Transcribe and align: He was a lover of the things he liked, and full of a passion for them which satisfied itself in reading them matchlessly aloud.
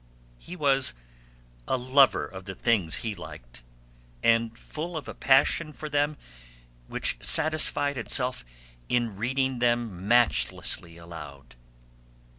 He 0.39 0.55
was 0.55 0.95
a 1.67 1.77
lover 1.77 2.25
of 2.25 2.45
the 2.45 2.55
things 2.55 3.03
he 3.05 3.13
liked, 3.13 3.61
and 4.23 4.57
full 4.57 4.97
of 4.97 5.07
a 5.07 5.13
passion 5.13 5.71
for 5.71 5.89
them 5.89 6.17
which 6.87 7.17
satisfied 7.23 7.99
itself 7.99 8.43
in 8.89 9.15
reading 9.15 9.59
them 9.59 10.07
matchlessly 10.09 10.97
aloud. 10.97 11.53